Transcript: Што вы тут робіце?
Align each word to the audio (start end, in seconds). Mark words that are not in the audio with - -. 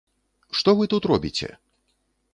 Што 0.61 0.75
вы 0.79 0.89
тут 0.95 1.03
робіце? 1.13 1.53